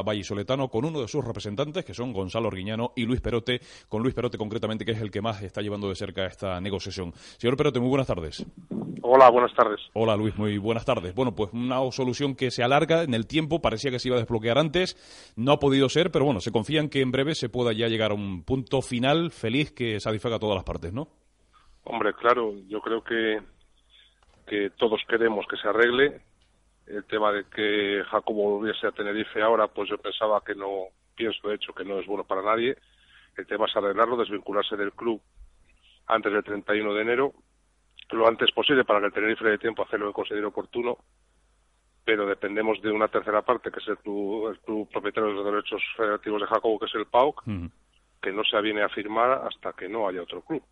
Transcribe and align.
vallisoletano 0.00 0.68
con 0.68 0.86
uno 0.86 1.02
de 1.02 1.08
sus 1.08 1.22
representantes, 1.22 1.84
que 1.84 1.92
son 1.92 2.14
Gonzalo 2.14 2.48
Arguiñano 2.48 2.92
y 2.96 3.04
Luis 3.04 3.20
Perote, 3.20 3.60
con 3.90 4.02
Luis 4.02 4.14
Perote 4.14 4.38
concretamente, 4.38 4.86
que 4.86 4.92
es 4.92 5.00
el 5.02 5.10
que 5.10 5.20
más 5.20 5.42
está 5.42 5.60
llevando 5.60 5.90
de 5.90 5.94
cerca 5.94 6.24
esta 6.24 6.58
negociación. 6.62 7.12
Señor 7.12 7.58
Perote, 7.58 7.78
muy 7.78 7.90
buenas 7.90 8.06
tardes. 8.06 8.46
Hola, 9.02 9.28
buenas 9.28 9.54
tardes. 9.54 9.80
Hola 9.92 10.16
Luis, 10.16 10.34
muy 10.38 10.56
buenas 10.56 10.86
tardes. 10.86 11.14
Bueno, 11.14 11.34
pues 11.34 11.52
una 11.52 11.78
solución 11.90 12.34
que 12.34 12.50
se 12.50 12.62
alarga 12.62 13.02
en 13.02 13.12
el 13.12 13.26
tiempo, 13.26 13.60
parecía 13.60 13.90
que 13.90 13.98
se 13.98 14.08
iba 14.08 14.16
a 14.16 14.20
desbloquear 14.20 14.56
antes, 14.56 14.96
no 15.36 15.52
ha 15.52 15.58
podido 15.58 15.90
ser, 15.90 16.10
pero 16.10 16.24
bueno, 16.24 16.40
se 16.40 16.52
confía 16.52 16.80
en 16.80 16.88
que 16.88 17.02
en 17.02 17.10
breve 17.10 17.34
se 17.34 17.50
pueda 17.50 17.74
ya 17.74 17.88
llegar 17.88 18.12
a 18.12 18.14
un 18.14 18.44
punto 18.44 18.80
final 18.80 19.30
feliz 19.30 19.72
que 19.72 20.00
satisfaga 20.00 20.36
a 20.36 20.38
todas 20.38 20.54
las 20.54 20.64
partes, 20.64 20.94
¿no? 20.94 21.08
Hombre, 21.84 22.14
claro, 22.14 22.54
yo 22.68 22.80
creo 22.80 23.04
que, 23.04 23.40
que 24.46 24.70
todos 24.78 25.02
queremos 25.06 25.44
que 25.50 25.56
se 25.58 25.68
arregle, 25.68 26.22
el 26.86 27.04
tema 27.04 27.32
de 27.32 27.44
que 27.44 28.02
Jacobo 28.10 28.58
volviese 28.58 28.86
a 28.86 28.92
Tenerife 28.92 29.40
ahora, 29.42 29.68
pues 29.68 29.88
yo 29.88 29.98
pensaba 29.98 30.42
que 30.44 30.54
no, 30.54 30.88
pienso 31.14 31.48
de 31.48 31.54
hecho 31.54 31.72
que 31.72 31.84
no 31.84 31.98
es 31.98 32.06
bueno 32.06 32.24
para 32.24 32.42
nadie. 32.42 32.76
El 33.36 33.46
tema 33.46 33.66
es 33.66 33.76
arreglarlo, 33.76 34.16
desvincularse 34.16 34.76
del 34.76 34.92
club 34.92 35.20
antes 36.06 36.32
del 36.32 36.44
31 36.44 36.94
de 36.94 37.02
enero, 37.02 37.32
lo 38.10 38.28
antes 38.28 38.50
posible 38.52 38.84
para 38.84 39.00
que 39.00 39.06
el 39.06 39.12
Tenerife 39.12 39.48
dé 39.48 39.58
tiempo 39.58 39.82
a 39.82 39.86
hacer 39.86 40.00
lo 40.00 40.08
que 40.08 40.12
considere 40.12 40.44
oportuno, 40.46 40.98
pero 42.04 42.26
dependemos 42.26 42.80
de 42.82 42.90
una 42.90 43.08
tercera 43.08 43.42
parte, 43.42 43.70
que 43.70 43.78
es 43.78 43.88
el 43.88 43.96
club, 43.98 44.48
el 44.50 44.58
club 44.60 44.88
propietario 44.90 45.30
de 45.30 45.36
los 45.36 45.44
derechos 45.44 45.82
federativos 45.96 46.42
de 46.42 46.46
Jacobo, 46.48 46.78
que 46.78 46.86
es 46.86 46.94
el 46.94 47.06
PAOC, 47.06 47.42
que 48.22 48.32
no 48.32 48.42
se 48.44 48.60
viene 48.62 48.82
a 48.82 48.88
firmar 48.88 49.42
hasta 49.46 49.72
que 49.72 49.88
no 49.88 50.08
haya 50.08 50.22
otro 50.22 50.42
club. 50.42 50.62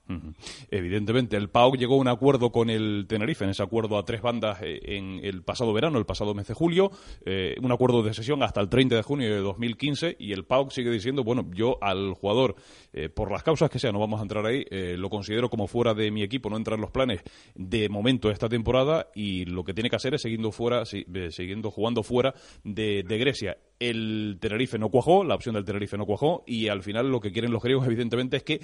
Evidentemente, 0.71 1.37
el 1.37 1.51
PAOK 1.51 1.77
llegó 1.77 1.97
a 1.97 1.99
un 1.99 2.09
acuerdo 2.09 2.53
con 2.53 2.71
el 2.71 3.07
Tenerife, 3.09 3.45
en 3.45 3.51
ese 3.51 3.63
acuerdo 3.63 3.99
a 3.99 4.05
tres 4.05 4.23
bandas 4.23 4.63
eh, 4.63 4.81
en 4.85 5.21
el 5.25 5.43
pasado 5.43 5.73
verano, 5.73 5.99
el 5.99 6.07
pasado 6.07 6.33
mes 6.33 6.47
de 6.47 6.55
julio, 6.55 6.91
eh, 7.27 7.57
un 7.61 7.73
acuerdo 7.73 8.03
de 8.03 8.15
sesión 8.15 8.43
hasta 8.43 8.61
el 8.61 8.69
30 8.69 8.95
de 8.95 9.03
junio 9.03 9.35
de 9.35 9.41
2015, 9.41 10.17
y 10.19 10.33
el 10.33 10.45
PAOK 10.45 10.71
sigue 10.71 10.91
diciendo, 10.91 11.25
bueno, 11.25 11.51
yo 11.53 11.77
al 11.83 12.15
jugador, 12.15 12.55
eh, 12.93 13.09
por 13.09 13.33
las 13.33 13.43
causas 13.43 13.69
que 13.69 13.81
sean, 13.81 13.95
no 13.95 14.01
vamos 14.01 14.21
a 14.21 14.23
entrar 14.23 14.47
ahí, 14.47 14.65
lo 14.71 15.11
considero 15.11 15.51
como 15.51 15.67
fuera 15.67 15.95
de 15.95 16.11
mi 16.11 16.23
equipo, 16.23 16.49
no 16.49 16.57
entra 16.57 16.77
en 16.77 16.81
los 16.81 16.91
planes 16.91 17.23
de 17.55 17.89
momento 17.89 18.31
esta 18.31 18.49
temporada, 18.49 19.09
y 19.15 19.45
lo 19.45 19.65
que 19.65 19.75
tiene 19.75 19.91
que 19.91 19.97
hacer 19.97 20.15
es 20.15 20.23
siguiendo 20.23 20.53
fuera, 20.53 20.85
siguiendo 20.85 21.71
jugando 21.71 22.03
fuera 22.03 22.33
de, 22.63 23.03
de 23.03 23.19
Grecia 23.19 23.57
el 23.81 24.37
Tenerife 24.41 24.79
no 24.79 24.91
cuajó, 24.91 25.25
la 25.25 25.35
opción 25.35 25.55
del 25.55 25.65
Tenerife 25.65 25.99
no 25.99 26.07
cuajó, 26.07 26.45
y 26.47 26.69
al 26.69 26.83
final 26.83 27.11
lo 27.11 27.21
que 27.21 27.33
quieren 27.33 27.51
los 27.51 27.63
griegos, 27.63 27.87
evidentemente, 27.87 28.37
es 28.37 28.45
que 28.45 28.61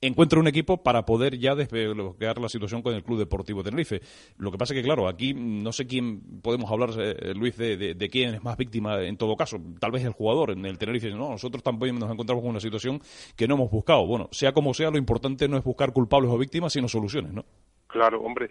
encuentre 0.00 0.38
un 0.38 0.46
equipo 0.46 0.82
para 0.82 1.04
poder 1.04 1.38
ya 1.38 1.54
desbloquear 1.54 2.38
la 2.38 2.48
situación 2.48 2.82
con 2.82 2.94
el 2.94 3.02
Club 3.02 3.18
Deportivo 3.18 3.64
Tenerife. 3.64 4.00
Lo 4.36 4.50
que 4.50 4.58
pasa 4.58 4.74
es 4.74 4.80
que, 4.80 4.84
claro, 4.84 5.08
aquí 5.08 5.34
no 5.34 5.72
sé 5.72 5.86
quién 5.86 6.40
podemos 6.42 6.70
hablar, 6.70 6.90
eh, 6.98 7.34
Luis, 7.34 7.56
de, 7.56 8.08
quién 8.10 8.34
es 8.34 8.44
más 8.44 8.56
víctima 8.56 9.02
en 9.02 9.16
todo 9.16 9.36
caso. 9.36 9.58
Tal 9.80 9.90
vez 9.90 10.04
el 10.04 10.12
jugador 10.12 10.50
en 10.50 10.64
el 10.66 10.78
Tenerife. 10.78 11.10
No, 11.10 11.30
nosotros 11.30 11.62
también 11.62 11.98
nos 11.98 12.10
encontramos 12.10 12.42
con 12.42 12.50
una 12.50 12.60
situación 12.60 13.00
que 13.36 13.48
no 13.48 13.54
hemos 13.54 13.70
buscado. 13.70 14.06
Bueno, 14.06 14.28
sea 14.30 14.52
como 14.52 14.74
sea, 14.74 14.90
lo 14.90 14.98
importante 14.98 15.48
no 15.48 15.56
es 15.56 15.64
buscar 15.64 15.92
culpables 15.92 16.30
o 16.30 16.38
víctimas, 16.38 16.72
sino 16.72 16.88
soluciones, 16.88 17.32
¿no? 17.32 17.44
Claro, 17.86 18.20
hombre. 18.20 18.50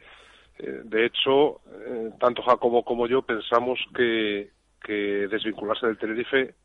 Eh, 0.59 0.81
de 0.83 1.05
hecho, 1.05 1.61
eh, 1.85 2.09
tanto 2.19 2.41
Jacobo 2.41 2.83
como 2.83 3.07
yo 3.07 3.21
pensamos 3.21 3.79
que, 3.95 4.49
que 4.81 5.27
desvincularse 5.27 5.87
del 5.87 5.97
Tenerife 5.97 6.55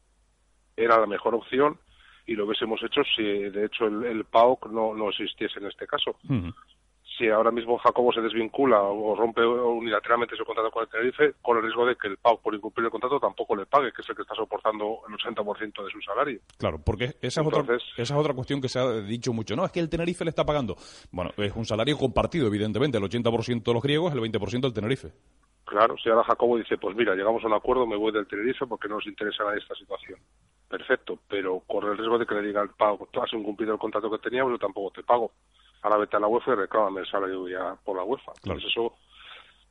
era 0.77 0.99
la 0.99 1.06
mejor 1.06 1.34
opción 1.34 1.78
y 2.27 2.34
lo 2.34 2.47
hubiésemos 2.47 2.83
hecho 2.83 3.03
si 3.17 3.23
de 3.23 3.67
hecho 3.67 3.87
el, 3.87 4.05
el 4.05 4.27
no, 4.71 4.95
no 4.95 5.11
existiese 5.11 5.59
en 5.59 5.67
este 5.67 5.87
caso 5.87 6.17
si 7.19 7.28
ahora 7.28 7.50
mismo 7.50 7.78
Jacobo 7.78 8.12
se 8.12 8.21
desvincula 8.21 8.81
o 8.83 9.15
rompe 9.15 9.45
unilateralmente 9.45 10.37
su 10.37 10.45
contrato 10.45 10.71
con 10.71 10.83
el 10.83 10.89
Tenerife, 10.89 11.34
con 11.43 11.56
el 11.56 11.62
riesgo 11.62 11.87
de 11.87 11.97
que 11.97 12.09
el 12.09 12.17
PAO, 12.17 12.41
por 12.41 12.55
incumplir 12.55 12.87
el 12.87 12.91
contrato, 12.91 13.21
tampoco 13.21 13.55
le 13.55 13.67
pague, 13.67 13.93
que 13.93 14.03
es 14.03 14.09
el 14.09 14.17
que 14.17 14.23
está 14.23 14.34
soportando 14.34 15.00
el 15.09 15.15
80% 15.15 15.84
de 15.84 15.91
su 15.91 16.00
salario. 16.00 16.41
Claro, 16.56 16.81
porque 16.83 17.17
esa 17.21 17.43
es, 17.43 17.47
otra, 17.47 17.62
esa 17.75 18.03
es 18.03 18.11
otra 18.12 18.34
cuestión 18.34 18.61
que 18.61 18.69
se 18.69 18.79
ha 18.79 18.91
dicho 19.00 19.33
mucho. 19.33 19.55
No, 19.56 19.65
es 19.65 19.73
que 19.73 19.81
el 19.81 19.89
Tenerife 19.89 20.25
le 20.25 20.31
está 20.31 20.44
pagando. 20.44 20.77
Bueno, 21.11 21.33
es 21.37 21.55
un 21.55 21.65
salario 21.65 21.99
compartido, 21.99 22.47
evidentemente, 22.47 22.99
el 22.99 23.05
80% 23.05 23.62
de 23.62 23.75
los 23.75 23.83
griegos, 23.83 24.12
el 24.12 24.21
20% 24.21 24.61
del 24.61 24.73
Tenerife. 24.73 25.12
Claro, 25.72 25.97
si 25.97 26.10
ahora 26.10 26.22
Jacobo 26.25 26.59
dice, 26.59 26.77
pues 26.77 26.94
mira, 26.94 27.15
llegamos 27.15 27.43
a 27.43 27.47
un 27.47 27.55
acuerdo, 27.55 27.87
me 27.87 27.97
voy 27.97 28.12
del 28.12 28.27
Tenerife 28.27 28.66
porque 28.66 28.88
no 28.88 28.97
nos 28.97 29.06
interesa 29.06 29.43
esta 29.56 29.75
situación. 29.75 30.21
Perfecto, 30.69 31.19
pero 31.27 31.62
corre 31.66 31.93
el 31.93 31.97
riesgo 31.97 32.19
de 32.19 32.27
que 32.27 32.34
le 32.34 32.43
diga 32.43 32.60
al 32.60 32.69
PAO, 32.69 33.09
tú 33.10 33.22
has 33.22 33.33
incumplido 33.33 33.72
el 33.72 33.78
contrato 33.78 34.11
que 34.11 34.19
teníamos, 34.19 34.53
yo 34.53 34.59
tampoco 34.59 34.91
te 34.91 35.03
pago 35.03 35.32
ahora 35.82 35.99
vete 35.99 36.16
a 36.16 36.21
la 36.21 36.28
UEFA 36.28 36.53
y 36.53 36.55
reclámame 36.56 37.00
el 37.00 37.06
salario 37.06 37.49
ya 37.49 37.77
por 37.84 37.97
la 37.97 38.05
UEFA. 38.05 38.32
Claro. 38.43 38.59
Entonces 38.59 38.71
eso 38.71 38.94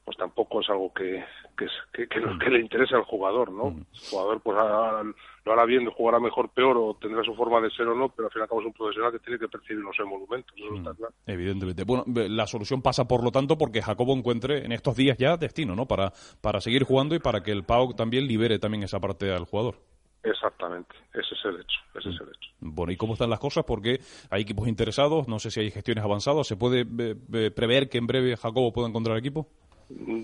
pues 0.03 0.17
tampoco 0.17 0.61
es 0.61 0.69
algo 0.69 0.91
que, 0.93 1.23
que, 1.57 1.67
que, 1.93 2.07
que, 2.07 2.21
que 2.39 2.49
le 2.49 2.59
interese 2.59 2.95
al 2.95 3.03
jugador, 3.03 3.51
¿no? 3.51 3.67
El 3.69 4.09
jugador 4.09 4.41
pues 4.41 4.57
lo 4.57 5.53
hará 5.53 5.65
bien, 5.65 5.89
jugará 5.91 6.19
mejor, 6.19 6.49
peor 6.49 6.77
o 6.77 6.97
tendrá 6.99 7.23
su 7.23 7.35
forma 7.35 7.61
de 7.61 7.69
ser 7.71 7.87
o 7.87 7.95
no, 7.95 8.09
pero 8.09 8.27
al 8.27 8.31
fin 8.31 8.39
y 8.39 8.43
al 8.43 8.49
cabo 8.49 8.61
es 8.61 8.67
un 8.67 8.73
profesional 8.73 9.11
que 9.11 9.19
tiene 9.19 9.39
que 9.39 9.47
percibir 9.47 9.83
unos 9.83 9.99
emolumentos, 9.99 10.53
eso 10.57 10.75
está 10.75 10.93
claro. 10.93 11.13
Evidentemente. 11.27 11.83
Bueno, 11.83 12.03
la 12.07 12.47
solución 12.47 12.81
pasa 12.81 13.07
por 13.07 13.23
lo 13.23 13.31
tanto 13.31 13.57
porque 13.57 13.81
Jacobo 13.81 14.13
encuentre 14.13 14.65
en 14.65 14.71
estos 14.71 14.95
días 14.95 15.17
ya 15.17 15.37
destino, 15.37 15.75
¿no? 15.75 15.87
Para, 15.87 16.11
para 16.41 16.61
seguir 16.61 16.83
jugando 16.83 17.15
y 17.15 17.19
para 17.19 17.43
que 17.43 17.51
el 17.51 17.63
PAOK 17.63 17.95
también 17.95 18.27
libere 18.27 18.59
también 18.59 18.83
esa 18.83 18.99
parte 18.99 19.31
al 19.31 19.45
jugador. 19.45 19.75
Exactamente, 20.23 20.93
ese 21.13 21.33
es 21.33 21.45
el 21.45 21.55
hecho, 21.55 21.79
ese 21.95 22.09
es 22.09 22.21
el 22.21 22.27
hecho. 22.27 22.51
Bueno, 22.59 22.91
¿y 22.91 22.95
cómo 22.95 23.13
están 23.13 23.31
las 23.31 23.39
cosas? 23.39 23.63
Porque 23.65 24.01
hay 24.29 24.43
equipos 24.43 24.67
interesados, 24.67 25.27
no 25.27 25.39
sé 25.39 25.49
si 25.49 25.61
hay 25.61 25.71
gestiones 25.71 26.03
avanzadas, 26.03 26.45
¿se 26.45 26.55
puede 26.55 26.81
eh, 26.81 27.49
prever 27.49 27.89
que 27.89 27.97
en 27.97 28.05
breve 28.05 28.37
Jacobo 28.37 28.71
pueda 28.71 28.87
encontrar 28.87 29.17
equipo? 29.17 29.47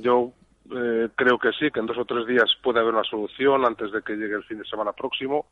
Yo 0.01 0.33
eh, 0.71 1.09
creo 1.15 1.37
que 1.37 1.51
sí, 1.53 1.71
que 1.71 1.79
en 1.79 1.85
dos 1.85 1.97
o 1.97 2.05
tres 2.05 2.25
días 2.27 2.49
puede 2.61 2.79
haber 2.79 2.93
una 2.93 3.03
solución 3.03 3.65
antes 3.65 3.91
de 3.91 4.01
que 4.01 4.15
llegue 4.15 4.35
el 4.35 4.43
fin 4.43 4.57
de 4.57 4.65
semana 4.65 4.91
próximo, 4.93 5.47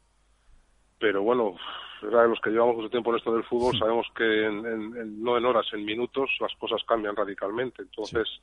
pero 0.99 1.23
bueno, 1.23 1.55
los 2.01 2.39
que 2.41 2.49
llevamos 2.49 2.77
mucho 2.77 2.89
tiempo 2.89 3.11
en 3.11 3.17
esto 3.17 3.33
del 3.33 3.43
fútbol 3.43 3.77
sabemos 3.77 4.07
que 4.15 4.45
en, 4.45 4.65
en, 4.65 5.23
no 5.23 5.37
en 5.37 5.45
horas, 5.45 5.65
en 5.73 5.85
minutos 5.85 6.29
las 6.39 6.53
cosas 6.55 6.81
cambian 6.87 7.15
radicalmente, 7.15 7.81
entonces 7.81 8.27
sí. 8.27 8.41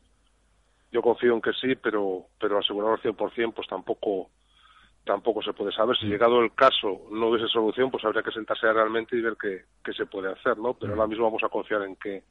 yo 0.93 1.03
confío 1.03 1.35
en 1.35 1.43
que 1.43 1.53
sí, 1.53 1.75
pero, 1.75 2.27
pero 2.39 2.59
asegurarlo 2.59 2.95
al 2.95 3.03
100% 3.03 3.55
pues 3.55 3.69
tampoco 3.69 4.31
tampoco 5.05 5.43
se 5.43 5.53
puede 5.53 5.73
saber. 5.73 5.97
Si 5.97 6.07
llegado 6.07 6.41
el 6.41 6.55
caso 6.55 7.09
no 7.11 7.29
hubiese 7.29 7.49
solución, 7.49 7.91
pues 7.91 8.05
habría 8.05 8.23
que 8.23 8.31
sentarse 8.31 8.73
realmente 8.73 9.17
y 9.17 9.21
ver 9.21 9.37
qué, 9.41 9.65
qué 9.85 9.93
se 9.93 10.07
puede 10.07 10.31
hacer, 10.31 10.57
¿no? 10.59 10.75
Pero 10.75 10.93
ahora 10.93 11.09
mismo 11.09 11.25
vamos 11.25 11.43
a 11.43 11.49
confiar 11.49 11.83
en 11.83 11.97
que 11.97 12.23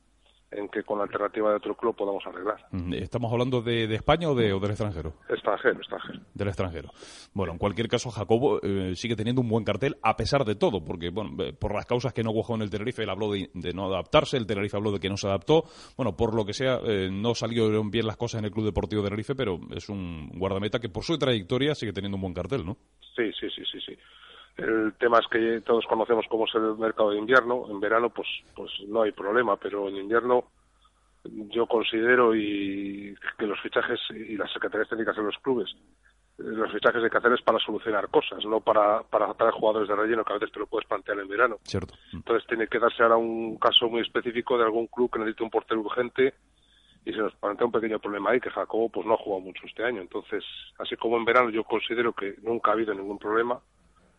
en 0.51 0.67
que 0.69 0.84
con 0.84 0.97
la 0.97 1.06
alternativa 1.06 1.50
de 1.50 1.56
otro 1.56 1.75
club 1.75 1.95
podamos 1.95 2.25
arreglar. 2.25 2.66
¿Estamos 2.94 3.31
hablando 3.31 3.62
de, 3.62 3.88
de 3.88 3.95
España 3.95 4.29
o, 4.29 4.35
de, 4.35 4.51
o, 4.51 4.59
del 4.59 4.72
extranjero? 4.72 5.13
Extranjero, 5.29 5.78
extranjero. 5.78 6.19
Del 6.34 6.47
extranjero. 6.47 6.89
Bueno, 7.34 7.53
en 7.53 7.57
cualquier 7.57 7.88
caso, 7.88 8.09
Jacobo 8.12 8.59
eh, 8.61 8.94
sigue 8.95 9.16
teniendo 9.16 9.41
un 9.41 9.50
buen 9.50 9.63
cartel 9.63 9.97
a 10.03 10.16
pesar 10.16 10.44
de 10.44 10.56
todo, 10.56 10.84
porque, 10.84 11.09
bueno, 11.09 11.31
por 11.59 11.73
las 11.73 11.85
causas 11.85 12.13
que 12.13 12.23
no 12.23 12.34
cuajó 12.34 12.56
en 12.56 12.63
el 12.63 12.69
Tenerife, 12.69 13.03
él 13.03 13.09
habló 13.09 13.31
de, 13.31 13.50
de, 13.53 13.73
no 13.73 13.85
adaptarse, 13.85 14.38
el 14.38 14.45
Tenerife 14.45 14.75
habló 14.75 14.91
de 14.91 15.00
que 15.00 15.09
no 15.09 15.17
se 15.17 15.28
adaptó. 15.28 15.63
Bueno, 15.95 16.16
por 16.16 16.35
lo 16.35 16.45
que 16.45 16.53
sea, 16.53 16.79
eh, 16.85 17.09
no 17.11 17.34
salieron 17.34 17.90
bien 17.90 18.06
las 18.06 18.17
cosas 18.17 18.40
en 18.40 18.45
el 18.45 18.51
Club 18.51 18.66
Deportivo 18.66 19.03
Tenerife, 19.03 19.35
pero 19.35 19.59
es 19.73 19.90
un 19.90 20.29
guardameta 20.35 20.79
que 20.79 20.90
por 20.90 21.03
su 21.03 21.17
trayectoria 21.17 21.75
sigue 21.75 21.94
teniendo 21.94 22.17
un 22.17 22.22
buen 22.22 22.34
cartel, 22.34 22.66
¿no? 22.66 22.78
Sí, 23.16 23.31
sí, 23.40 23.47
sí, 23.56 23.63
sí, 23.72 23.79
sí. 23.85 23.97
El 24.57 24.93
tema 24.99 25.20
es 25.20 25.28
que 25.28 25.61
todos 25.61 25.85
conocemos 25.85 26.25
cómo 26.29 26.46
es 26.46 26.55
el 26.55 26.78
mercado 26.78 27.11
de 27.11 27.17
invierno. 27.17 27.66
En 27.70 27.79
verano, 27.79 28.09
pues, 28.09 28.28
pues 28.55 28.72
no 28.87 29.02
hay 29.02 29.11
problema, 29.11 29.58
pero 29.58 29.87
en 29.87 29.97
invierno 29.97 30.46
yo 31.23 31.67
considero 31.67 32.35
y 32.35 33.16
que 33.37 33.46
los 33.46 33.59
fichajes 33.61 33.99
y 34.09 34.35
las 34.35 34.52
secretarías 34.52 34.90
técnicas 34.90 35.16
de 35.16 35.23
los 35.23 35.37
clubes 35.37 35.75
los 36.43 36.72
fichajes 36.72 37.03
hay 37.03 37.09
que 37.09 37.17
hacer 37.17 37.34
es 37.34 37.41
para 37.41 37.59
solucionar 37.59 38.09
cosas, 38.09 38.43
no 38.46 38.61
para, 38.61 39.03
para 39.03 39.34
traer 39.34 39.53
jugadores 39.53 39.87
de 39.87 39.96
relleno 39.96 40.23
que 40.23 40.34
a 40.34 40.37
veces 40.37 40.52
te 40.52 40.59
lo 40.59 40.67
puedes 40.67 40.87
plantear 40.87 41.20
en 41.20 41.28
verano. 41.28 41.58
Cierto. 41.64 41.93
Entonces 42.14 42.47
tiene 42.47 42.67
que 42.67 42.79
darse 42.79 43.03
ahora 43.03 43.17
un 43.17 43.58
caso 43.58 43.90
muy 43.90 44.02
específico 44.02 44.58
de 44.58 44.64
algún 44.64 44.87
club 44.87 45.11
que 45.11 45.20
necesite 45.20 45.43
un 45.43 45.49
portero 45.49 45.81
urgente 45.81 46.34
y 47.05 47.11
se 47.11 47.20
nos 47.20 47.34
plantea 47.35 47.66
un 47.66 47.72
pequeño 47.72 47.99
problema 47.99 48.31
ahí 48.31 48.40
que 48.40 48.49
Jacobo 48.49 48.90
pues 48.90 49.05
no 49.05 49.14
ha 49.14 49.17
jugado 49.17 49.41
mucho 49.41 49.66
este 49.66 49.84
año. 49.84 50.02
Entonces, 50.02 50.43
así 50.79 50.96
como 50.96 51.17
en 51.17 51.25
verano 51.25 51.49
yo 51.49 51.64
considero 51.64 52.14
que 52.14 52.35
nunca 52.41 52.72
ha 52.72 52.73
habido 52.73 52.93
ningún 52.93 53.17
problema, 53.17 53.59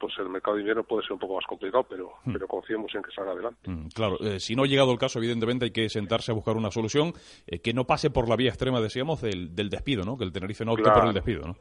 pues 0.03 0.19
el 0.19 0.29
mercado 0.29 0.57
de 0.57 0.63
invierno 0.63 0.83
puede 0.83 1.05
ser 1.05 1.13
un 1.13 1.21
poco 1.21 1.37
más 1.37 1.47
complicado, 1.47 1.87
pero, 1.89 2.11
mm. 2.25 2.33
pero 2.33 2.49
confiemos 2.49 2.93
en 2.93 3.03
que 3.03 3.13
salga 3.13 3.31
adelante. 3.31 3.71
Mm, 3.71 3.87
claro, 3.95 4.19
eh, 4.21 4.41
si 4.41 4.57
no 4.57 4.65
ha 4.65 4.67
llegado 4.67 4.91
el 4.91 4.99
caso, 4.99 5.21
evidentemente 5.21 5.67
hay 5.67 5.71
que 5.71 5.89
sentarse 5.89 6.33
a 6.33 6.35
buscar 6.35 6.57
una 6.57 6.73
solución 6.73 7.13
eh, 7.47 7.61
que 7.61 7.73
no 7.73 7.87
pase 7.87 8.11
por 8.11 8.29
la 8.29 8.35
vía 8.35 8.49
extrema, 8.49 8.81
decíamos, 8.81 9.23
del, 9.23 9.55
del 9.55 9.71
despido, 9.71 10.05
¿no? 10.05 10.19
Que 10.19 10.25
el 10.25 10.33
Tenerife 10.33 10.65
no 10.65 10.73
opte 10.73 10.83
claro. 10.83 10.99
por 10.99 11.09
el 11.11 11.15
despido, 11.15 11.47
¿no? 11.47 11.57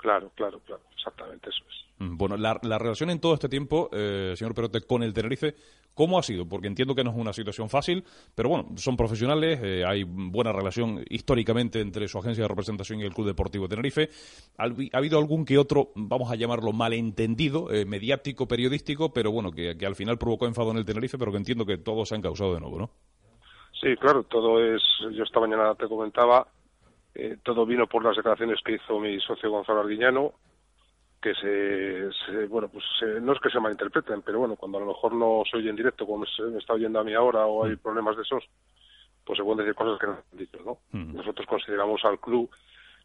Claro, 0.00 0.30
claro, 0.34 0.60
claro, 0.60 0.82
exactamente 0.96 1.50
eso 1.50 1.62
es. 1.68 1.84
Mm, 1.98 2.16
bueno, 2.16 2.38
la, 2.38 2.54
relación 2.78 3.10
en 3.10 3.20
todo 3.20 3.34
este 3.34 3.50
tiempo, 3.50 3.90
eh, 3.92 4.32
señor 4.34 4.54
Perote, 4.54 4.80
con 4.80 5.02
el 5.02 5.12
Tenerife, 5.12 5.54
¿cómo 5.92 6.18
ha 6.18 6.22
sido? 6.22 6.48
Porque 6.48 6.68
entiendo 6.68 6.94
que 6.94 7.04
no 7.04 7.10
es 7.10 7.16
una 7.16 7.34
situación 7.34 7.68
fácil, 7.68 8.02
pero 8.34 8.48
bueno, 8.48 8.68
son 8.76 8.96
profesionales, 8.96 9.60
eh, 9.62 9.84
hay 9.86 10.04
buena 10.04 10.52
relación 10.52 11.04
históricamente 11.10 11.82
entre 11.82 12.08
su 12.08 12.18
agencia 12.18 12.44
de 12.44 12.48
representación 12.48 13.00
y 13.00 13.02
el 13.02 13.12
Club 13.12 13.26
Deportivo 13.26 13.68
Tenerife. 13.68 14.08
¿Ha, 14.56 14.70
habido 14.96 15.18
algún 15.18 15.44
que 15.44 15.58
otro, 15.58 15.90
vamos 15.94 16.32
a 16.32 16.36
llamarlo 16.36 16.72
malentendido, 16.72 17.70
eh, 17.70 17.84
mediático, 17.84 18.48
periodístico, 18.48 19.12
pero 19.12 19.30
bueno, 19.30 19.52
que, 19.52 19.76
al 19.84 19.96
final 19.96 20.16
provocó 20.16 20.46
enfado 20.46 20.70
en 20.70 20.78
el 20.78 20.86
Tenerife, 20.86 21.18
pero 21.18 21.30
que 21.30 21.38
entiendo 21.38 21.66
que 21.66 21.76
todos 21.76 22.08
se 22.08 22.14
han 22.14 22.22
causado 22.22 22.54
de 22.54 22.60
nuevo, 22.60 22.78
¿no? 22.78 22.90
Sí, 23.78 23.94
claro, 23.96 24.22
todo 24.22 24.64
es, 24.64 24.82
yo 25.12 25.24
esta 25.24 25.40
mañana 25.40 25.74
te 25.74 25.86
comentaba, 25.86 26.46
eh, 27.14 27.38
todo 27.42 27.66
vino 27.66 27.86
por 27.86 28.04
las 28.04 28.16
declaraciones 28.16 28.60
que 28.64 28.74
hizo 28.74 29.00
mi 29.00 29.18
socio 29.20 29.50
Gonzalo 29.50 29.80
Arguiñano, 29.80 30.34
que 31.20 31.34
se, 31.34 32.46
bueno, 32.46 32.68
pues 32.68 32.84
no 33.20 33.32
es 33.32 33.40
que 33.40 33.50
se 33.50 33.60
malinterpreten, 33.60 34.22
pero 34.22 34.38
bueno, 34.38 34.56
cuando 34.56 34.78
a 34.78 34.80
lo 34.80 34.86
mejor 34.88 35.12
no 35.12 35.42
se 35.48 35.58
oye 35.58 35.68
en 35.68 35.76
directo, 35.76 36.06
como 36.06 36.24
se 36.24 36.42
me 36.44 36.58
está 36.58 36.72
oyendo 36.72 36.98
a 36.98 37.04
mí 37.04 37.12
ahora, 37.12 37.46
o 37.46 37.64
hay 37.64 37.72
mm. 37.72 37.78
problemas 37.78 38.16
de 38.16 38.22
esos, 38.22 38.44
pues 39.24 39.36
se 39.36 39.44
pueden 39.44 39.58
decir 39.58 39.74
cosas 39.74 40.00
que 40.00 40.06
no 40.06 40.12
han 40.12 40.38
dicho, 40.38 40.58
¿no? 40.64 40.78
Mm. 40.92 41.16
Nosotros 41.16 41.46
consideramos 41.46 42.02
al 42.04 42.18
club, 42.18 42.50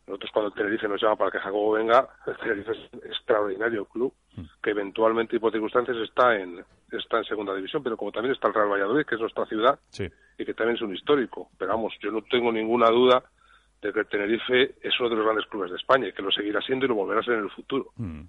nosotros 0.08 0.32
cuando 0.32 0.50
el 0.50 0.54
Tenerife 0.56 0.88
nos 0.88 1.02
llama 1.02 1.18
para 1.18 1.32
que 1.32 1.40
Jacobo 1.40 1.74
venga, 1.74 2.08
el 2.26 2.38
Tenerife 2.42 2.72
es 2.72 3.04
extraordinario 3.04 3.86
club, 3.86 4.14
mm. 4.38 4.44
que 4.64 4.70
eventualmente 4.70 5.36
y 5.36 5.40
por 5.40 5.52
circunstancias 5.52 5.98
está 5.98 6.38
en, 6.38 6.64
está 6.92 7.18
en 7.18 7.26
segunda 7.26 7.54
división, 7.54 7.84
pero 7.84 7.98
como 7.98 8.14
también 8.14 8.34
está 8.34 8.48
el 8.48 8.54
Real 8.54 8.72
Valladolid, 8.72 9.06
que 9.06 9.16
es 9.16 9.22
nuestra 9.22 9.46
ciudad, 9.46 9.78
y 10.38 10.46
que 10.46 10.54
también 10.54 10.78
es 10.78 10.82
un 10.82 10.96
histórico. 10.96 11.50
Pero 11.58 11.72
vamos, 11.72 11.94
yo 12.00 12.12
no 12.12 12.22
tengo 12.22 12.50
ninguna 12.54 12.90
duda 12.90 13.24
de 13.86 13.94
que 13.94 14.00
el 14.00 14.08
Tenerife 14.08 14.76
es 14.82 15.00
uno 15.00 15.10
de 15.10 15.16
los 15.16 15.26
grandes 15.26 15.46
clubes 15.48 15.72
de 15.72 15.78
España 15.78 16.08
y 16.08 16.14
que 16.14 16.22
lo 16.22 16.32
seguirá 16.32 16.62
siendo 16.62 16.86
y 16.86 16.90
lo 16.90 16.96
volverá 16.96 17.20
a 17.20 17.24
ser 17.24 17.36
en 17.36 17.44
el 17.44 17.52
futuro. 17.52 17.92
Mm, 17.98 18.22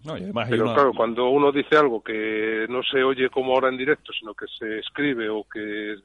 Pero 0.48 0.74
claro, 0.74 0.92
cuando 0.94 1.28
uno 1.28 1.50
dice 1.50 1.76
algo 1.76 2.02
que 2.02 2.66
no 2.68 2.82
se 2.82 3.02
oye 3.02 3.30
como 3.30 3.54
ahora 3.54 3.68
en 3.68 3.76
directo, 3.76 4.12
sino 4.12 4.34
que 4.34 4.46
se 4.58 4.78
escribe 4.78 5.28
o 5.28 5.44
que 5.44 5.96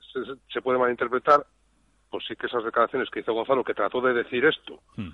se, 0.51 0.61
puede 0.61 0.79
malinterpretar, 0.79 1.45
pues 2.09 2.23
sí 2.27 2.35
que 2.35 2.47
esas 2.47 2.63
declaraciones 2.63 3.09
que 3.09 3.19
hizo 3.19 3.33
Gonzalo, 3.33 3.63
que 3.63 3.73
trató 3.73 4.01
de 4.01 4.13
decir 4.13 4.45
esto, 4.45 4.79
mm. 4.95 5.09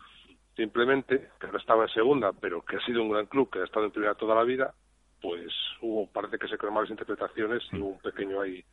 simplemente, 0.55 1.29
que 1.39 1.45
ahora 1.47 1.59
estaba 1.59 1.83
en 1.83 1.89
segunda, 1.89 2.31
pero 2.33 2.63
que 2.63 2.77
ha 2.77 2.85
sido 2.85 3.01
un 3.01 3.11
gran 3.11 3.25
club, 3.25 3.49
que 3.49 3.59
ha 3.59 3.65
estado 3.65 3.85
en 3.85 3.91
primera 3.91 4.15
toda 4.15 4.35
la 4.35 4.43
vida, 4.43 4.73
pues 5.21 5.51
hubo, 5.81 6.07
parece 6.11 6.37
que 6.37 6.47
se 6.47 6.57
crearon 6.57 6.75
malas 6.75 6.91
interpretaciones 6.91 7.63
y 7.71 7.77
mm. 7.77 7.81
hubo 7.81 7.89
un 7.89 7.99
pequeño 7.99 8.41
ahí 8.41 8.63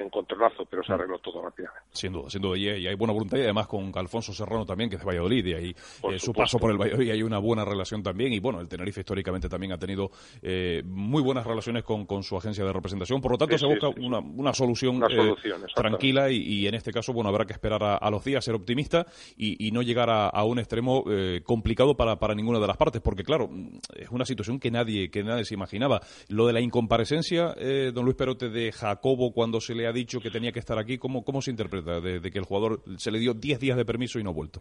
encontronazo, 0.00 0.64
pero 0.64 0.82
se 0.82 0.92
mm. 0.92 0.94
arregló 0.94 1.18
todo 1.18 1.42
rápidamente. 1.42 1.82
Sin 1.92 2.12
duda, 2.12 2.30
sin 2.30 2.42
duda. 2.42 2.56
Y, 2.56 2.68
hay 2.68 2.94
buena 2.94 3.12
voluntad 3.12 3.38
y 3.38 3.42
además 3.42 3.66
con 3.66 3.92
Alfonso 3.94 4.32
Serrano 4.32 4.64
también, 4.64 4.90
que 4.90 4.96
es 4.96 5.02
de 5.02 5.06
Valladolid, 5.06 5.46
y 5.46 5.54
ahí 5.54 5.76
eh, 6.10 6.18
su 6.18 6.32
paso 6.32 6.58
por 6.58 6.70
el 6.70 6.78
Valladolid 6.78 7.10
hay 7.10 7.22
una 7.22 7.38
buena 7.38 7.64
relación 7.64 8.02
también. 8.02 8.32
Y 8.32 8.40
bueno, 8.40 8.60
el 8.60 8.68
Tenerife 8.68 9.00
históricamente 9.00 9.48
también 9.48 9.72
ha 9.72 9.78
tenido 9.78 10.10
eh, 10.42 10.82
muy 10.84 11.22
buenas 11.22 11.46
relaciones 11.46 11.84
con, 11.84 12.06
con, 12.06 12.22
su 12.22 12.36
agencia 12.36 12.64
de 12.64 12.72
representación. 12.72 13.20
Por 13.20 13.32
lo 13.32 13.38
tanto, 13.38 13.58
se 13.58 13.66
busca 13.66 13.88
una, 13.88 14.18
una, 14.18 14.52
solución, 14.52 15.02
eh, 15.10 15.34
tranquila 15.74 16.30
y, 16.30 16.66
en 16.66 16.74
este 16.74 16.92
caso, 16.92 17.12
bueno, 17.12 17.30
habrá 17.30 17.44
que 17.44 17.52
esperar 17.52 17.82
a, 17.82 18.10
los 18.10 18.24
días, 18.24 18.44
ser 18.44 18.54
optimista 18.54 19.06
y, 19.36 19.70
no 19.70 19.82
llegar 19.82 20.10
a, 20.10 20.44
un 20.44 20.58
extremo 20.58 21.04
complicado 21.44 21.96
para, 21.96 22.16
para 22.16 22.34
ninguna 22.34 22.58
de 22.58 22.66
las 22.66 22.76
partes, 22.76 23.00
porque 23.00 23.22
claro, 23.22 23.48
es 23.94 24.08
una 24.10 24.24
situación 24.24 24.58
que 24.58 24.70
nadie, 24.70 25.10
que 25.10 25.22
nadie 25.22 25.44
se 25.44 25.54
imaginaba. 25.54 26.00
Lo 26.28 26.46
de 26.46 26.52
la 26.52 26.60
incomparecencia, 26.60 27.54
don 27.92 28.04
Luis 28.04 28.16
Perote, 28.16 28.48
de 28.48 28.72
Jacobo 28.72 29.32
cuando 29.32 29.60
se 29.60 29.74
le 29.74 29.86
ha 29.86 29.89
dicho 29.92 30.20
que 30.20 30.30
tenía 30.30 30.52
que 30.52 30.58
estar 30.58 30.78
aquí, 30.78 30.98
¿cómo, 30.98 31.24
cómo 31.24 31.42
se 31.42 31.50
interpreta 31.50 32.00
de, 32.00 32.20
que 32.30 32.38
el 32.38 32.44
jugador 32.44 32.82
se 32.96 33.10
le 33.10 33.18
dio 33.18 33.34
10 33.34 33.60
días 33.60 33.76
de 33.76 33.84
permiso 33.84 34.18
y 34.18 34.24
no 34.24 34.30
ha 34.30 34.34
vuelto? 34.34 34.60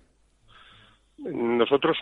Nosotros 1.17 1.97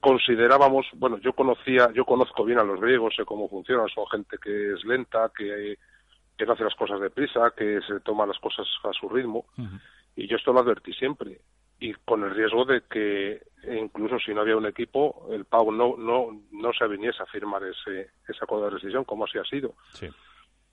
considerábamos, 0.00 0.86
bueno, 0.96 1.18
yo 1.18 1.32
conocía, 1.32 1.90
yo 1.94 2.04
conozco 2.04 2.44
bien 2.44 2.58
a 2.58 2.64
los 2.64 2.80
griegos, 2.80 3.14
sé 3.16 3.24
cómo 3.24 3.48
funcionan, 3.48 3.88
son 3.88 4.06
gente 4.06 4.38
que 4.42 4.72
es 4.72 4.84
lenta, 4.84 5.30
que, 5.36 5.76
que 6.38 6.46
no 6.46 6.54
hace 6.54 6.64
las 6.64 6.74
cosas 6.74 7.00
deprisa, 7.00 7.52
que 7.56 7.80
se 7.86 8.00
toma 8.00 8.26
las 8.26 8.38
cosas 8.38 8.66
a 8.84 8.92
su 8.92 9.08
ritmo, 9.08 9.44
y 10.16 10.26
yo 10.26 10.36
esto 10.36 10.52
lo 10.52 10.60
advertí 10.60 10.92
siempre, 10.94 11.40
y 11.78 11.92
con 11.92 12.24
el 12.24 12.34
riesgo 12.34 12.64
de 12.64 12.82
que 12.90 13.42
incluso 13.78 14.18
si 14.18 14.32
no 14.32 14.40
había 14.40 14.56
un 14.56 14.66
equipo, 14.66 15.28
el 15.30 15.44
Pau 15.44 15.70
no, 15.70 15.96
no, 15.96 16.28
no 16.50 16.72
se 16.72 16.86
viniese 16.86 17.22
a 17.22 17.26
firmar 17.26 17.62
ese, 17.64 18.10
ese 18.26 18.38
acuerdo 18.42 18.66
de 18.66 18.70
rescisión, 18.72 19.04
como 19.04 19.24
así 19.24 19.38
ha 19.38 19.44
sido. 19.44 19.74
Sí. 19.92 20.08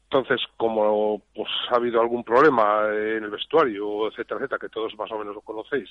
Entonces, 0.10 0.42
como 0.56 1.22
pues 1.36 1.50
ha 1.70 1.76
habido 1.76 2.00
algún 2.00 2.24
problema 2.24 2.88
en 2.88 3.24
el 3.24 3.30
vestuario, 3.30 4.08
etcétera, 4.08 4.40
etcétera, 4.40 4.60
que 4.60 4.70
todos 4.70 4.96
más 4.98 5.12
o 5.12 5.20
menos 5.20 5.36
lo 5.36 5.42
conocéis, 5.42 5.90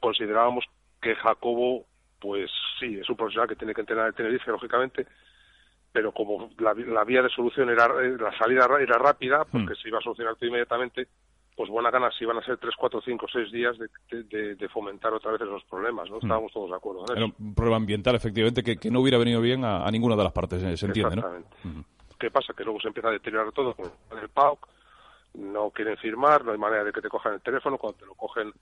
considerábamos 0.00 0.66
que 1.00 1.14
Jacobo, 1.14 1.86
pues 2.20 2.50
sí, 2.78 2.98
es 2.98 3.08
un 3.08 3.16
profesional 3.16 3.48
que 3.48 3.56
tiene 3.56 3.72
que 3.72 3.80
entrenar 3.80 4.08
el 4.08 4.14
Tenerife, 4.14 4.50
lógicamente, 4.50 5.06
pero 5.92 6.12
como 6.12 6.50
la, 6.58 7.04
vía 7.04 7.22
de 7.22 7.30
solución 7.30 7.70
era, 7.70 7.88
la 7.88 8.36
salida 8.36 8.68
era 8.80 8.98
rápida, 8.98 9.46
porque 9.46 9.72
hmm. 9.72 9.76
se 9.76 9.88
iba 9.88 9.98
a 9.98 10.02
solucionar 10.02 10.36
todo 10.36 10.46
inmediatamente, 10.46 11.08
pues 11.56 11.70
buena 11.70 11.90
gana 11.90 12.10
si 12.10 12.24
iban 12.24 12.36
a 12.36 12.44
ser 12.44 12.58
tres, 12.58 12.74
cuatro, 12.78 13.00
cinco, 13.02 13.26
seis 13.32 13.50
días 13.50 13.78
de, 13.78 14.68
fomentar 14.68 15.14
otra 15.14 15.32
vez 15.32 15.40
esos 15.40 15.64
problemas, 15.64 16.10
¿no? 16.10 16.16
Hmm. 16.16 16.24
Estábamos 16.24 16.52
todos 16.52 16.68
de 16.68 16.76
acuerdo 16.76 17.04
Era 17.16 17.24
un 17.24 17.54
problema 17.54 17.78
ambiental, 17.78 18.14
efectivamente, 18.14 18.62
que, 18.62 18.90
no 18.90 19.00
hubiera 19.00 19.16
venido 19.16 19.40
bien 19.40 19.64
a, 19.64 19.90
ninguna 19.90 20.16
de 20.16 20.24
las 20.24 20.32
partes, 20.32 20.78
se 20.78 20.86
entiende, 20.86 21.16
¿no? 21.16 21.22
Hmm. 21.64 21.95
¿Qué 22.18 22.30
pasa? 22.30 22.54
Que 22.54 22.64
luego 22.64 22.80
se 22.80 22.88
empieza 22.88 23.08
a 23.08 23.12
deteriorar 23.12 23.52
todo 23.52 23.74
con 23.74 24.18
el 24.18 24.28
PAOC, 24.28 24.68
no 25.34 25.70
quieren 25.70 25.96
firmar, 25.98 26.44
no 26.44 26.52
hay 26.52 26.58
manera 26.58 26.84
de 26.84 26.92
que 26.92 27.02
te 27.02 27.08
cojan 27.08 27.34
el 27.34 27.42
teléfono, 27.42 27.78
cuando 27.78 27.98
te 27.98 28.06
lo 28.06 28.14
cogen, 28.14 28.52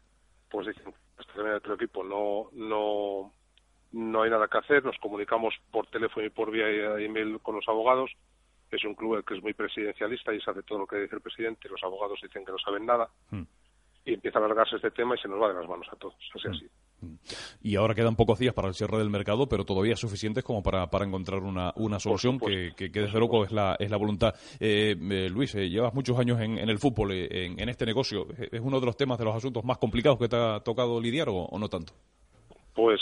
pues 0.51 0.67
dicen, 0.67 0.93
esta 1.19 1.43
de 1.43 1.61
tu 1.61 1.73
equipo 1.73 2.03
no, 2.03 2.49
no, 2.53 3.33
no 3.93 4.23
hay 4.23 4.31
nada 4.31 4.49
que 4.49 4.59
hacer, 4.59 4.85
nos 4.85 4.99
comunicamos 4.99 5.55
por 5.71 5.87
teléfono 5.87 6.27
y 6.27 6.31
por 6.31 6.51
vía 6.51 6.69
email 6.99 7.39
con 7.41 7.57
los 7.57 7.69
abogados, 7.69 8.11
es 8.71 8.85
un 8.85 8.95
club 8.95 9.25
que 9.25 9.35
es 9.35 9.43
muy 9.43 9.55
presidencialista 9.55 10.35
y 10.35 10.41
sabe 10.41 10.65
todo 10.65 10.81
lo 10.81 10.87
que 10.87 10.97
dice 10.97 11.15
el 11.15 11.23
presidente, 11.23 11.69
los 11.69 11.83
abogados 11.85 12.19
dicen 12.21 12.45
que 12.45 12.53
no 12.53 12.59
saben 12.59 12.87
nada, 12.87 13.09
hmm. 13.31 13.43
y 14.05 14.15
empieza 14.15 14.41
a 14.41 14.45
alargarse 14.45 14.77
este 14.77 14.91
tema 14.91 15.15
y 15.15 15.19
se 15.19 15.29
nos 15.29 15.41
va 15.41 15.49
de 15.49 15.55
las 15.55 15.69
manos 15.69 15.87
a 15.93 15.97
todos, 15.97 16.17
así 16.35 16.49
así. 16.49 16.69
Y 17.63 17.77
ahora 17.77 17.95
quedan 17.95 18.17
pocos 18.17 18.39
días 18.39 18.55
para 18.55 18.69
el 18.69 18.75
cierre 18.75 18.99
del 18.99 19.11
mercado, 19.11 19.49
pero 19.49 19.65
todavía 19.65 19.97
suficientes 19.97 20.45
como 20.45 20.63
para, 20.63 20.89
para 20.89 21.05
encontrar 21.05 21.41
una, 21.41 21.73
una 21.77 21.99
solución 21.99 22.39
que, 22.39 22.73
que, 22.77 22.89
desde 22.89 23.19
luego 23.19 23.45
es 23.45 23.53
la, 23.53 23.77
es 23.79 23.91
la 23.91 23.97
voluntad. 23.97 24.35
Eh, 24.61 24.97
eh, 24.99 25.29
Luis, 25.31 25.55
eh, 25.55 25.69
llevas 25.69 25.95
muchos 25.95 26.19
años 26.19 26.41
en, 26.41 26.59
en 26.59 26.69
el 26.69 26.79
fútbol, 26.79 27.13
en, 27.13 27.61
en, 27.61 27.69
este 27.69 27.87
negocio. 27.87 28.27
¿Es 28.39 28.61
uno 28.61 28.81
de 28.81 28.87
los 28.87 28.97
temas, 28.97 29.19
de 29.19 29.25
los 29.25 29.37
asuntos 29.37 29.65
más 29.65 29.79
complicados 29.79 30.19
que 30.19 30.29
te 30.29 30.37
ha 30.37 30.61
tocado 30.61 31.01
lidiar 31.01 31.29
o, 31.31 31.49
no 31.59 31.69
tanto? 31.69 31.93
Pues 32.75 33.01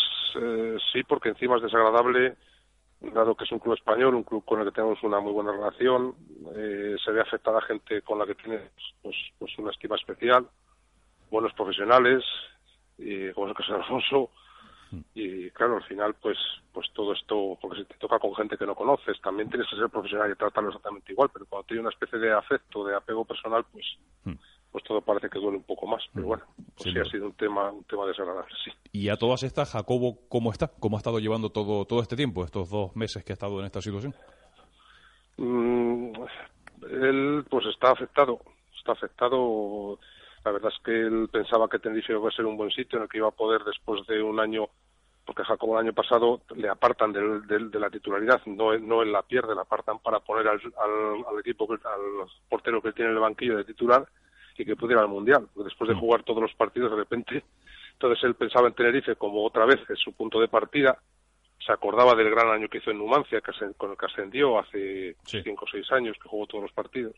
sí, 0.93 1.03
porque 1.09 1.31
encima 1.31 1.57
es 1.57 1.63
desagradable 1.63 2.37
dado 3.01 3.35
que 3.35 3.45
es 3.45 3.51
un 3.51 3.59
club 3.59 3.75
español, 3.75 4.15
un 4.15 4.23
club 4.23 4.45
con 4.45 4.61
el 4.61 4.67
que 4.67 4.73
tenemos 4.73 5.03
una 5.03 5.19
muy 5.19 5.33
buena 5.33 5.51
relación, 5.51 6.15
se 7.05 7.11
ve 7.11 7.21
afectada 7.21 7.61
gente 7.63 8.01
con 8.03 8.19
la 8.19 8.27
que 8.27 8.37
tienes 8.37 8.63
pues, 9.03 9.17
pues 9.39 9.59
una 9.59 9.73
estima 9.73 9.97
especial, 9.97 10.47
buenos 11.33 11.53
profesionales, 11.55 12.23
y 13.03 13.33
como 13.33 13.47
es 13.47 13.51
el 13.51 13.57
caso 13.57 13.73
de 13.73 13.79
Alfonso, 13.81 14.31
y 15.15 15.51
claro, 15.51 15.77
al 15.77 15.85
final, 15.85 16.15
pues, 16.21 16.37
pues 16.73 16.89
todo 16.93 17.13
esto, 17.15 17.57
porque 17.61 17.79
si 17.79 17.85
te 17.87 17.95
toca 17.95 18.19
con 18.19 18.35
gente 18.35 18.59
que 18.59 18.67
no 18.67 18.75
conoces, 18.75 19.21
también 19.23 19.49
tienes 19.49 19.67
que 19.71 19.77
ser 19.77 19.89
profesional 19.89 20.31
y 20.31 20.37
tratarlo 20.37 20.69
exactamente 20.69 21.13
igual, 21.13 21.31
pero 21.33 21.47
cuando 21.47 21.67
tiene 21.67 21.81
una 21.81 21.91
especie 21.91 22.19
de 22.19 22.33
afecto, 22.33 22.85
de 22.85 22.95
apego 22.95 23.25
personal, 23.25 23.65
pues, 23.73 23.87
hmm. 24.25 24.35
pues 24.71 24.85
todo 24.85 25.01
parece 25.01 25.31
que 25.31 25.39
duele 25.39 25.57
un 25.57 25.65
poco 25.65 25.87
más. 25.87 26.03
Pero 26.13 26.27
hmm. 26.27 26.29
bueno, 26.29 26.45
pues 26.77 26.93
sí, 26.93 26.99
ha 26.99 27.05
sido 27.05 27.27
un 27.27 27.33
tema, 27.33 27.71
un 27.71 27.85
tema 27.85 28.07
desagradable, 28.07 28.53
sí. 28.63 28.71
Y 28.93 29.09
a 29.09 29.17
todas 29.17 29.43
estas, 29.43 29.73
Jacobo, 29.73 30.19
¿cómo 30.29 30.53
está? 30.53 30.69
¿Cómo 30.69 30.97
ha 30.97 31.01
estado 31.01 31.19
llevando 31.19 31.51
todo, 31.51 31.87
todo 31.87 32.03
este 32.03 32.17
tiempo, 32.17 32.45
estos 32.45 32.69
dos 32.69 32.95
meses 32.95 33.25
que 33.25 33.33
ha 33.33 33.35
estado 33.35 33.59
en 33.61 33.67
esta 33.67 33.81
situación? 33.81 34.15
Mm, 35.39 36.13
él, 36.91 37.45
pues 37.49 37.67
está 37.67 37.93
afectado, 37.93 38.41
está 38.77 38.93
afectado 38.93 39.99
la 40.45 40.51
verdad 40.51 40.73
es 40.75 40.85
que 40.85 40.91
él 40.91 41.29
pensaba 41.31 41.69
que 41.69 41.79
Tenerife 41.79 42.13
iba 42.13 42.29
a 42.29 42.33
ser 42.33 42.47
un 42.47 42.57
buen 42.57 42.71
sitio 42.71 42.99
en 42.99 43.05
el 43.05 43.09
que 43.09 43.19
iba 43.19 43.29
a 43.29 43.33
poder, 43.33 43.63
después 43.63 44.05
de 44.07 44.23
un 44.23 44.41
año, 44.41 44.69
porque 45.25 45.45
Jacobo 45.45 45.79
el 45.79 45.87
año 45.87 45.93
pasado 45.93 46.41
le 46.57 46.69
apartan 46.69 47.13
de 47.13 47.79
la 47.79 47.91
titularidad, 47.91 48.43
no, 48.47 48.77
no 48.79 49.03
él 49.03 49.13
la 49.13 49.23
pierde, 49.23 49.55
la 49.55 49.63
apartan 49.63 50.01
para 50.01 50.19
poner 50.21 50.49
al, 50.49 50.61
al, 50.61 51.41
equipo, 51.41 51.71
al 51.73 52.29
portero 52.49 52.83
que 52.83 52.93
tiene 52.93 53.11
en 53.11 53.17
el 53.17 53.23
banquillo 53.23 53.57
de 53.57 53.65
titular 53.65 54.07
y 54.59 54.65
que 54.65 54.77
pudiera 54.77 55.03
al 55.03 55.09
Mundial. 55.09 55.49
Después 55.55 55.89
de 55.89 55.95
mm. 55.95 56.01
jugar 56.01 56.25
todos 56.25 56.43
los 56.43 56.55
partidos, 56.55 56.91
de 56.91 56.97
repente, 56.97 57.45
entonces 57.93 58.25
él 58.25 58.35
pensaba 58.35 58.67
en 58.67 58.75
Tenerife 58.75 59.15
como 59.15 59.45
otra 59.45 59.65
vez 59.65 59.79
es 59.89 59.99
su 60.01 60.13
punto 60.13 60.41
de 60.41 60.49
partida, 60.49 60.99
se 61.65 61.73
acordaba 61.73 62.17
del 62.17 62.31
gran 62.31 62.49
año 62.49 62.69
que 62.69 62.79
hizo 62.79 62.91
en 62.91 62.99
Numancia, 62.99 63.41
que 63.41 63.53
con 63.77 63.93
el 63.93 63.97
que 63.97 64.07
ascendió 64.07 64.59
hace 64.59 65.15
cinco 65.25 65.67
o 65.67 65.69
seis 65.71 65.91
años, 65.93 66.17
que 66.21 66.29
jugó 66.29 66.49
todos 66.49 66.65
los 66.65 66.73
partidos 66.73 67.15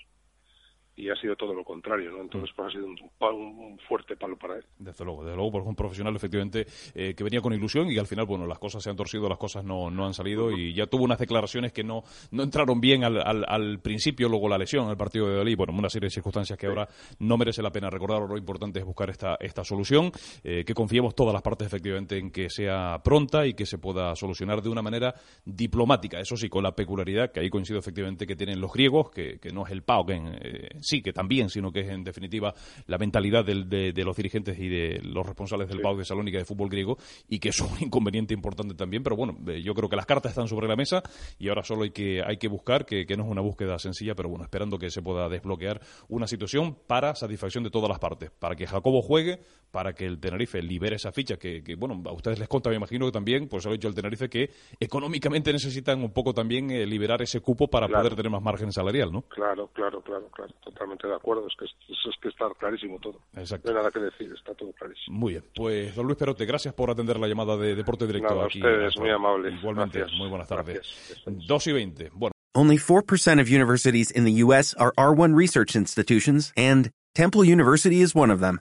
y 0.97 1.11
ha 1.11 1.17
sido 1.17 1.35
todo 1.35 1.53
lo 1.53 1.65
contrario, 1.65 2.11
¿no? 2.13 2.21
Entonces, 2.21 2.51
pues 2.55 2.69
ha 2.69 2.71
sido 2.71 2.87
un, 2.87 2.97
un 3.21 3.79
fuerte 3.89 4.17
palo 4.17 4.37
para 4.37 4.57
él. 4.57 4.65
Desde 4.79 5.05
luego, 5.05 5.25
desde 5.25 5.37
luego, 5.37 5.53
porque 5.53 5.69
un 5.69 5.75
profesional 5.75 6.15
efectivamente 6.15 6.67
eh, 6.95 7.15
que 7.15 7.25
venía 7.25 7.41
con 7.41 7.53
ilusión 7.53 7.91
y 7.91 7.99
al 7.99 8.07
final, 8.07 8.27
bueno, 8.27 8.47
las 8.47 8.59
cosas 8.59 8.83
se 8.83 8.91
han 8.91 8.97
torcido, 8.97 9.29
las 9.29 9.39
cosas 9.39 9.65
no, 9.65 9.91
no 9.91 10.07
han 10.07 10.15
salido 10.15 10.53
y 10.53 10.73
ya 10.73 10.87
tuvo 10.87 11.05
unas 11.05 11.19
declaraciones 11.19 11.73
que 11.73 11.83
no, 11.83 12.05
no 12.31 12.43
entraron 12.43 12.81
bien 12.81 13.03
al, 13.03 13.19
al, 13.19 13.81
principio, 13.81 14.29
luego 14.29 14.49
la 14.49 14.59
lesión, 14.59 14.89
el 14.89 14.97
partido 14.97 15.29
de 15.29 15.37
Dalí, 15.37 15.55
bueno, 15.55 15.73
una 15.77 15.91
serie 15.91 16.07
de 16.07 16.11
circunstancias 16.11 16.59
que 16.59 16.67
ahora 16.67 16.89
no 17.19 17.37
merece 17.37 17.63
la 17.63 17.71
pena 17.71 17.91
recordar, 17.91 18.23
lo 18.23 18.37
importante 18.37 18.79
es 18.79 18.85
buscar 18.85 19.11
esta, 19.11 19.37
esta 19.41 19.65
solución, 19.65 20.13
eh, 20.45 20.65
que 20.65 20.75
confiemos 20.75 21.15
todas 21.15 21.33
las 21.33 21.43
partes 21.43 21.67
efectivamente 21.67 22.19
en 22.19 22.31
que 22.31 22.49
sea 22.49 23.01
pronta 23.03 23.47
y 23.47 23.55
que 23.55 23.67
se 23.67 23.79
pueda 23.79 24.15
solucionar 24.15 24.63
de 24.63 24.69
una 24.69 24.83
manera 24.83 25.15
diplomática, 25.45 26.21
eso 26.21 26.37
sí, 26.37 26.49
con 26.49 26.63
la 26.63 26.75
peculiaridad 26.75 27.33
que 27.33 27.41
ahí 27.41 27.51
coincido 27.51 27.79
efectivamente 27.81 28.27
que 28.27 28.37
tienen 28.37 28.61
los 28.61 28.73
griegos, 28.73 29.11
que, 29.11 29.39
que 29.41 29.51
no 29.51 29.67
es 29.67 29.73
el 29.73 29.83
PAOK 29.83 30.11
en, 30.11 30.27
eh, 30.41 30.69
sí, 30.85 31.03
que 31.03 31.13
también, 31.13 31.49
sino 31.49 31.73
que 31.73 31.81
es 31.81 31.89
en 31.89 32.05
definitiva 32.05 32.55
la 32.87 32.99
mentalidad 32.99 33.45
de, 33.45 33.93
los 34.05 34.17
dirigentes 34.17 34.59
y 34.59 34.69
de 34.69 35.01
los 35.03 35.27
responsables 35.27 35.69
del 35.69 35.81
PAOK 35.81 35.99
de 35.99 36.05
Salónica 36.05 36.39
de 36.39 36.45
fútbol 36.45 36.69
griego 36.69 36.99
y 37.29 37.39
que 37.39 37.49
es 37.49 37.61
un 37.61 37.71
inconveniente 37.81 38.35
importante 38.35 38.75
también, 38.75 39.03
pero 39.03 39.17
bueno, 39.17 39.37
eh, 39.49 39.63
yo 39.63 39.75
creo 39.75 39.89
que 39.89 39.97
las 39.97 40.07
cartas 40.07 40.33
están 40.33 40.49
sobre 40.49 40.69
la 40.69 40.77
mesa 40.77 41.03
y 41.39 41.49
ahora 41.49 41.63
solo 41.63 41.85
hay 41.85 41.91
que, 41.91 42.23
hay 42.25 42.37
que 42.37 42.49
buscar, 42.49 42.85
que, 42.85 43.05
no 43.17 43.25
es 43.25 43.31
una 43.31 43.41
búsqueda 43.41 43.79
sencilla, 43.79 44.15
pero 44.15 44.29
bueno, 44.29 44.45
esperando 44.45 44.79
que 44.79 44.91
se 44.91 45.01
pueda 45.01 45.29
desbloquear 45.29 45.81
una 46.09 46.27
situación 46.27 46.77
para 46.87 47.15
satisfacción 47.15 47.65
de 47.65 47.71
todas 47.71 47.89
las 47.89 47.99
partes, 47.99 48.31
para 48.31 48.57
que 48.57 48.67
Jacobo 48.67 49.03
juegue, 49.03 49.41
para 49.75 49.93
que 49.93 50.07
el 50.07 50.21
Tenerife 50.21 50.63
libere 50.63 50.95
esa 50.95 51.11
ficha, 51.11 51.37
que, 51.37 51.75
bueno, 51.77 52.01
a 52.09 52.13
ustedes 52.13 52.39
les 52.39 52.47
conta, 52.47 52.71
me 52.71 52.77
imagino 52.77 53.07
que 53.07 53.11
también, 53.11 53.49
pues 53.49 53.67
ha 53.67 53.71
dicho 53.73 53.89
el 53.89 53.95
Tenerife 53.97 54.31
que 54.31 54.49
económicamente 54.79 55.53
necesitan 55.53 56.01
un 56.01 56.13
poco 56.13 56.33
también 56.33 56.71
eh, 56.71 56.87
liberar 56.87 57.21
ese 57.23 57.41
cupo 57.41 57.67
para 57.67 57.89
poder 57.89 58.15
tener 58.15 58.31
más 58.31 58.41
margen 58.41 58.71
salarial, 58.71 59.11
¿no? 59.11 59.23
Claro, 59.23 59.67
claro, 59.73 60.01
claro, 60.01 60.29
claro, 60.33 60.55
totalmente 60.63 61.09
de 61.09 61.15
acuerdo, 61.17 61.49
es 61.49 61.55
que, 61.59 61.65
es, 61.65 62.17
que 62.23 62.29
está 62.29 62.47
clarísimo 62.57 63.01
todo. 63.01 63.19
Exacto. 63.35 63.69
No 63.69 63.77
hay 63.77 63.83
nada 63.83 63.91
que 63.91 63.99
decir, 63.99 64.33
está 64.33 64.55
todo 64.55 64.71
clarísimo. 64.75 65.19
Muy 65.19 65.33
bien, 65.33 65.45
pues 65.53 65.93
don 65.97 66.07
Luis 66.07 66.19
Perote, 66.19 66.47
gracias 66.47 66.73
por 66.73 66.89
atender 66.93 67.19
la 67.19 67.27
llamada 67.27 67.57
de 67.57 67.75
Deporte 67.75 68.07
Directo 68.07 68.45
aquí. 68.45 68.63
a 68.63 68.67
ustedes, 68.67 68.97
muy 68.97 69.11
amables. 69.11 69.55
Igualmente, 69.55 70.05
muy 70.17 70.29
buenas 70.29 70.47
tardes. 70.47 71.25
Dos 71.27 71.67
y 71.67 71.73
veinte, 71.73 72.11
bueno. 72.13 72.33
Only 72.55 72.77
4% 72.79 73.41
of 73.41 73.49
universities 73.49 74.13
in 74.13 74.23
the 74.23 74.45
U.S. 74.45 74.73
are 74.75 74.93
R1 74.97 75.35
research 75.35 75.75
institutions, 75.75 76.53
and 76.57 76.91
Temple 77.17 77.43
University 77.45 78.01
is 78.01 78.15
one 78.15 78.31
of 78.31 78.39
them. 78.39 78.61